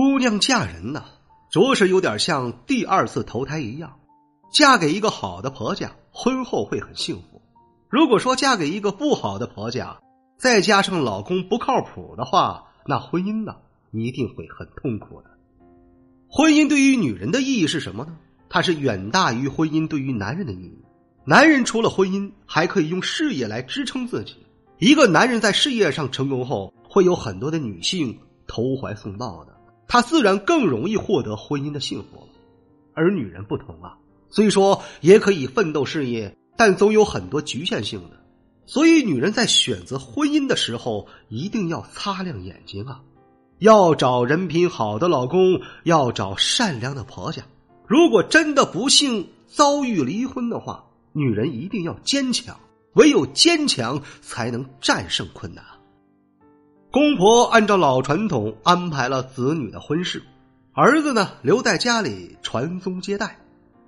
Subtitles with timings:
[0.00, 1.06] 姑娘嫁人呢，
[1.50, 3.98] 着实有点像第二次投胎一样。
[4.52, 7.42] 嫁给一个好的婆家，婚后会很幸福；
[7.88, 9.98] 如果说嫁给一个不好的婆家，
[10.36, 13.56] 再加上老公不靠谱的话，那婚姻呢
[13.90, 15.30] 一定会很痛苦的。
[16.28, 18.16] 婚姻对于女人的意义是什么呢？
[18.48, 20.78] 它是远大于婚姻对于男人的意义。
[21.24, 24.46] 男人除了婚姻，还可以用事业来支撑自己。
[24.78, 29.57] 一个男人在事业上成功后，会有很多的女性投怀送抱的，
[29.88, 32.28] 他自然更容易获得婚姻的幸福。
[32.94, 33.96] 而女人不同啊，
[34.30, 38.16] 虽说也可以奋斗事业，但总有很多局限性的。
[38.66, 43.00] 所以，女人在选择婚姻的时候，一定要擦亮眼睛啊！
[43.60, 47.42] 要找人品好的老公，要找善良的婆家。
[47.86, 52.60] 如果真的不幸遭遇离婚的话，女人一定要坚强，
[52.92, 55.64] 唯有坚强才能战胜困难。
[56.90, 60.22] 公婆按照老传统安排了子女的婚事，
[60.72, 63.38] 儿子呢留在家里传宗接代，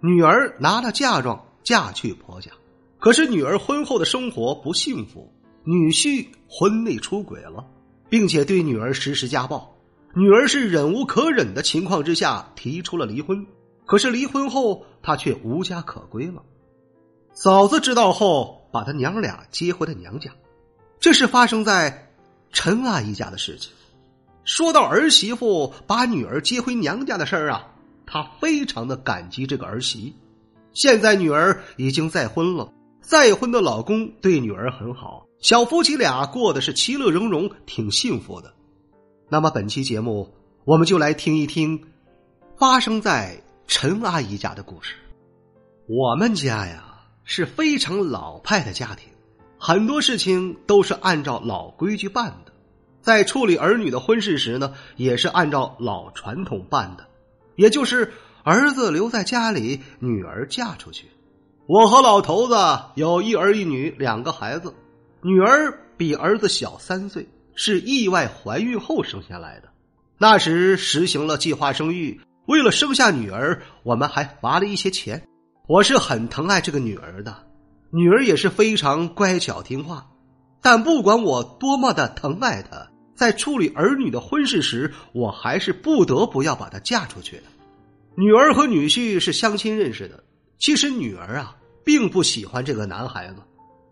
[0.00, 2.50] 女儿拿了嫁妆嫁去婆家。
[2.98, 5.32] 可是女儿婚后的生活不幸福，
[5.64, 7.64] 女婿婚内出轨了，
[8.10, 9.74] 并且对女儿实施家暴，
[10.14, 13.46] 女儿是忍无可忍的情况之下提出了离婚。
[13.86, 16.42] 可是离婚后，她却无家可归了。
[17.32, 20.30] 嫂子知道后，把她娘俩接回了娘家。
[21.00, 22.09] 这是发生在
[22.52, 23.72] 陈阿姨家的事情。
[24.44, 27.66] 说到儿媳妇把女儿接回娘家的事儿啊，
[28.06, 30.14] 她非常的感激这个儿媳。
[30.72, 38.52] 现在女儿已经再婚了，再婚的老公对女儿很好，小夫妻俩过的是其乐融融，挺幸福的。
[39.28, 41.80] 那么本期节目，我们就来听一听
[42.56, 43.42] 发生在。
[43.72, 44.96] 陈阿姨家的故事，
[45.86, 49.08] 我们家呀是非常老派的家庭，
[49.58, 52.49] 很多事情都是按照老规矩办的。
[53.02, 57.06] 在处理儿女的婚事时呢，也是按照老传统办的，
[57.56, 58.12] 也就是
[58.44, 61.06] 儿子留在家里，女儿嫁出去。
[61.66, 62.56] 我和老头子
[62.96, 64.74] 有一儿一女两个孩子，
[65.22, 69.68] 女儿比儿子小三岁，是意外怀孕后生下来的。
[70.18, 72.20] 那时实行了计划生育。
[72.46, 75.22] 为了生下女儿，我们还罚了一些钱。
[75.68, 77.46] 我是很疼爱这个女儿的，
[77.90, 80.09] 女儿也是非常乖巧听话。
[80.62, 87.44] 但不管我多么的疼爱她，在处理儿女的婚事时，我还是不得不要把她嫁出去的。
[88.16, 90.24] 女儿和女婿是相亲认识的，
[90.58, 93.36] 其实女儿啊并不喜欢这个男孩子，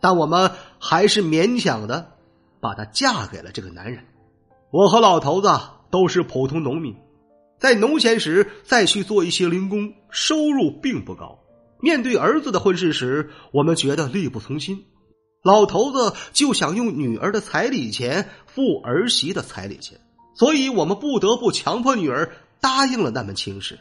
[0.00, 2.12] 但我们还是勉强的
[2.60, 4.04] 把她嫁给了这个男人。
[4.70, 5.48] 我和老头子
[5.90, 6.94] 都是普通农民。
[7.58, 11.38] 在农闲时再去做一些零工，收入并不高。
[11.80, 14.84] 面对儿子的婚事时，我们觉得力不从心。
[15.44, 20.00] 老头子就想用女儿的彩礼钱付儿媳的彩礼钱，
[20.34, 23.78] 所以我们不得不强迫女儿答应了那门亲事。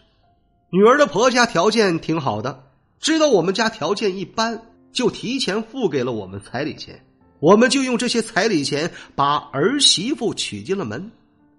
[0.69, 2.63] 女儿的婆家条件挺好的，
[3.00, 7.03] 知道我们家条件一般，就提前付给了我们彩礼钱。
[7.40, 11.12] 我们就用这些彩礼钱把儿媳妇娶进了门。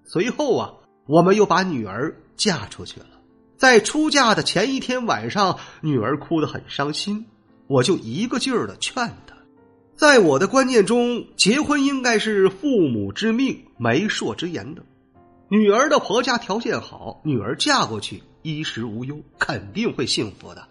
[0.04, 0.70] 随后啊。
[1.06, 3.06] 我们又把女儿嫁出去了，
[3.58, 7.26] 在出嫁的前一天晚上，女儿哭得很伤心，
[7.66, 9.33] 我就一个劲儿的劝她。
[9.96, 14.82] 在我的观念中，结婚应该是父母之命、媒妁之言的。
[15.48, 20.66] 女儿的婆家条件好，女儿嫁过去衣食无忧，肯定会幸福的。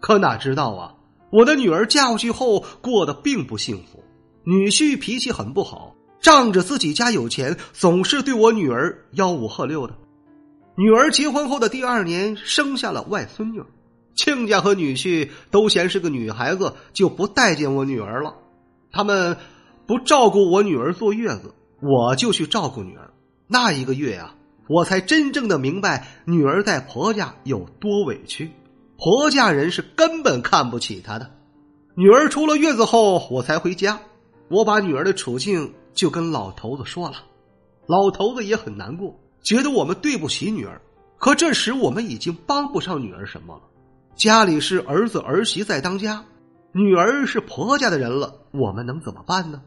[0.00, 0.94] 可哪知道啊，
[1.30, 4.02] 我的女儿嫁过去后过得并不幸福，
[4.42, 5.94] 女婿脾气很不好。
[6.20, 9.94] 仗着自己家有钱，总是对我女儿吆五喝六的。
[10.76, 13.62] 女儿结婚后的第二年，生下了外孙女，
[14.16, 18.34] 亲家和女婿都嫌是个女孩子，就不待见我女儿了。
[18.96, 19.36] 他们
[19.86, 23.12] 不照顾我女儿坐月子，我就去照顾女儿。
[23.46, 24.34] 那一个月呀，
[24.68, 28.50] 我才真正的明白女儿在婆家有多委屈，
[28.96, 31.30] 婆家人是根本看不起她的。
[31.94, 34.00] 女儿出了月子后，我才回家，
[34.48, 35.74] 我把女儿的处境。
[35.92, 37.14] 就跟老头子说了，
[37.86, 40.78] 老头子也很难过，觉得我们对不起女儿。
[41.16, 43.62] 可这时我们已经帮不上女儿什么了，
[44.14, 46.22] 家里是儿子儿媳在当家，
[46.76, 49.62] 女儿是婆家的人了，我们能怎么办呢？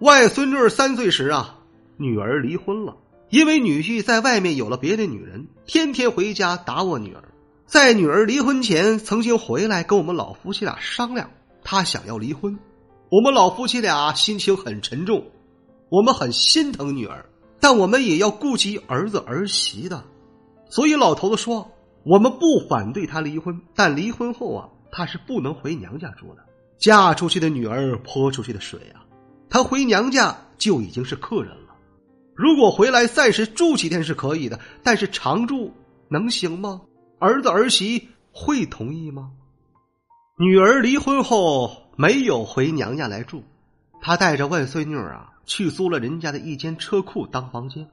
[0.00, 1.60] 外孙女三岁时啊，
[1.96, 2.94] 女儿离婚了，
[3.30, 7.24] 因为女婿在外面有了别的女人，天天回家打我女儿。
[7.64, 11.30] 在女儿离婚前，曾经回来跟我们老夫妻俩商量，
[11.64, 12.58] 他想要离婚。
[13.10, 15.24] 我们老夫妻俩心情很沉重，
[15.88, 17.24] 我们很心疼女儿，
[17.60, 20.04] 但我们也要顾及儿子儿媳的。
[20.68, 21.70] 所以老头子说，
[22.04, 26.44] 我们不反对他离婚，但离婚后啊，她是不能回娘家住的。
[26.78, 29.04] 嫁出去的女儿泼出去的水啊，
[29.48, 31.74] 她回娘家就已经是客人了。
[32.34, 35.72] 如果回来暂时住几天是可以的，但是常住
[36.08, 36.82] 能行吗？
[37.18, 39.30] 儿子儿媳会同意吗？
[40.38, 43.42] 女儿离婚后没有回娘家来住，
[44.02, 47.88] 她带着外孙女啊去租了人家的一间车库当房间。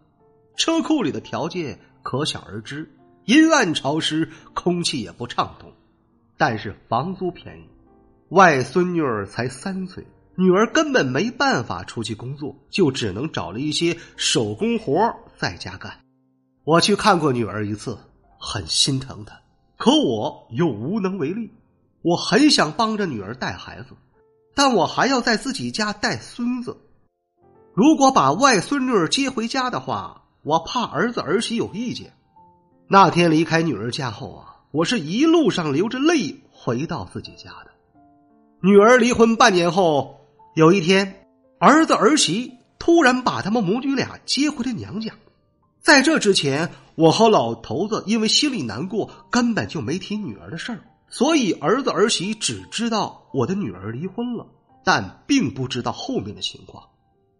[0.58, 2.92] 车库里的条件可想而知，
[3.24, 5.72] 阴暗潮湿，空气也不畅通，
[6.46, 7.64] 但是房租便宜。
[8.28, 10.06] 外孙女儿才三岁，
[10.36, 14.94] 女儿根本没办法出去工作，就只能找了一些手工活
[15.38, 16.02] 在家干。
[16.66, 17.98] 我去看过女儿一次。
[18.38, 19.40] 很心疼她，
[19.78, 21.50] 可我又无能为力。
[22.02, 23.96] 我很想帮着女儿带孩子，
[24.54, 26.76] 但我还要在自己家带孙子。
[27.74, 32.12] 如果把外孙女儿接回家的话，我怕儿子儿媳有意见。
[32.90, 37.70] 那天离开女儿家后啊，我是一路上流着泪回到自己家的。
[38.60, 40.20] 女儿离婚半年后，
[40.56, 41.28] 有一天，
[41.60, 45.14] 儿子儿媳突然把他们母女俩接回了娘家。
[45.80, 50.80] 在这之前，我和老头子因为心里难过，根本就没提女儿的事儿。
[51.08, 54.48] 所以儿子儿媳只知道我的女儿离婚了，
[54.84, 56.84] 但并不知道后面的情况。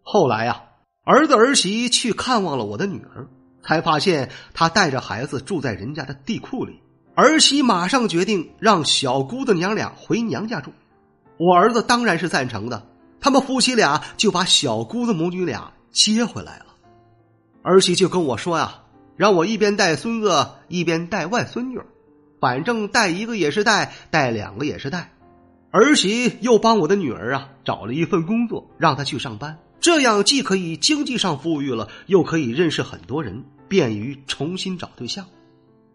[0.02, 0.62] 后来呀，
[1.02, 3.26] 儿子儿媳去看望了我的女儿，
[3.64, 6.78] 才发现她带着孩子住在人家的地库里。
[7.16, 10.72] 儿媳马上决定让小姑子娘俩回娘家住，
[11.36, 12.84] 我儿子当然是赞成的。
[13.20, 16.66] 他们夫妻俩就把小姑子母女俩接回来了。
[17.62, 18.82] 儿媳就跟我说呀，
[19.16, 21.80] 让我一边带孙子一边带外孙女，
[22.40, 25.12] 反正带一个也是带，带两个也是带。
[25.70, 35.24] 儿媳又帮我的女儿啊找了一份工作，让她去上班，这样既可以经济上富裕了，又可以认识很多人，便于重新找对象。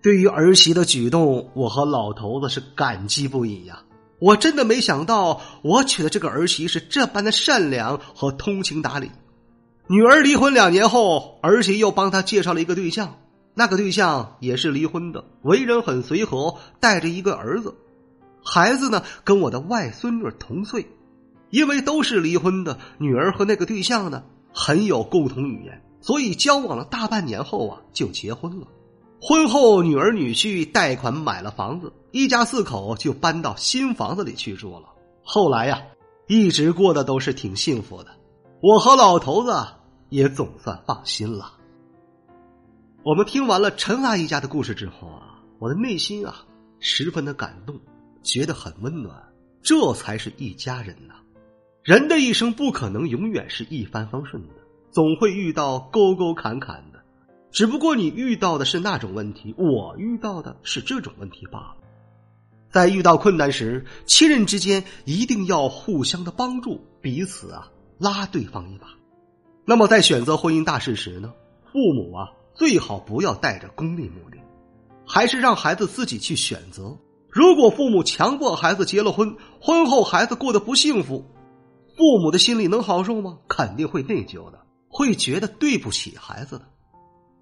[0.01, 3.83] 对于儿媳的举动，我和老头子是感激不已呀！
[4.19, 9.11] 我真的没想到，我娶的这个儿媳是这般的善良和通情达理。
[9.87, 13.17] 女儿离婚两年后，儿媳又帮他介绍了一个对象，
[13.53, 17.75] 那个对象也是离婚的，为人很随和，带着一个儿子，
[18.43, 20.87] 孩子呢跟我的外孙女同岁，
[21.49, 24.23] 因为都是离婚的，女儿和那个对象呢
[24.53, 28.67] 很有共同语言，所以交往了大半年后啊就结婚了。
[29.21, 34.89] 婚后，女儿女婿贷款买了房子，一家四口就搬到新房子里去住了。
[35.23, 35.81] 后来呀，
[36.27, 38.09] 一直过得都是挺幸福的。
[38.61, 39.53] 我和老头子。
[40.09, 41.53] 也总算放心了。
[43.03, 46.43] 我们听完了陈阿姨家的故事之后啊，我的内心啊
[46.79, 47.79] 十分的感动，
[48.23, 49.15] 觉得很温暖。
[49.61, 51.13] 这才是一家人呐！
[51.83, 54.53] 人的一生不可能永远是一帆风顺的，
[54.89, 56.83] 总会遇到沟沟坎坎。
[57.51, 61.75] 只不过你遇到的是那种问题，我遇到的是这种问题罢了。
[62.71, 67.67] 在遇到困难时，亲人之间一定要互相的帮助，彼此啊
[67.97, 68.87] 拉对方一把。
[69.65, 71.33] 那么，在选择婚姻大事时呢，
[71.71, 74.37] 父母啊最好不要带着功利目的，
[75.07, 76.95] 还是让孩子自己去选择。
[77.31, 81.25] 如果父母强迫孩子结了婚，婚后孩子过得不幸福，
[81.97, 83.39] 父母的心里能好受吗？
[83.47, 86.65] 肯定会内疚的，会觉得对不起孩子的。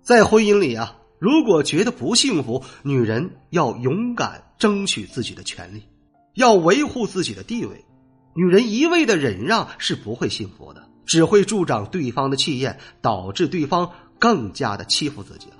[0.07, 5.83] 在婚姻里啊，如果觉得不幸福，女人要勇敢争取自己的权利，
[6.33, 7.83] 要维护自己的地位。
[8.33, 10.87] 女人一味的忍让是不会幸福的。
[11.05, 15.57] 只会助长对方的气焰，导致对方更加的欺负自己了。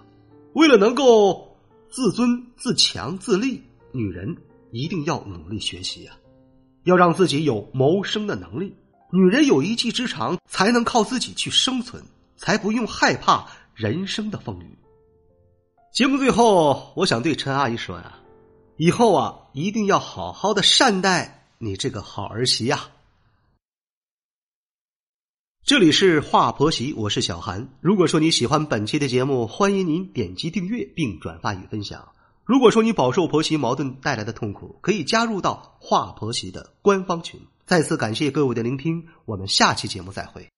[0.53, 1.57] 为了能够
[1.89, 3.61] 自尊、自强、自立，
[3.91, 4.37] 女人
[4.71, 6.15] 一定要努力学习啊，
[6.85, 8.73] 要让自己有谋生的能力。
[9.11, 12.01] 女人有一技之长，才能靠自己去生存，
[12.37, 13.45] 才不用害怕
[13.77, 14.75] 人生的风雨。
[15.93, 18.17] 节目最后，我想对陈阿姨说呀，
[18.75, 22.89] 以后啊，一定要好好的善待你这个好儿媳呀。
[25.63, 27.69] 这里是华婆媳，我是小韩。
[27.79, 32.13] 如果说你喜欢本期的节目，欢迎您点击订阅并转发与分享。
[32.45, 37.39] 如果说你饱受婆媳矛盾带来的痛苦，可以加入到华婆媳的官方群。
[37.67, 40.49] 再次感谢各位的聆听，我们下期节目再会。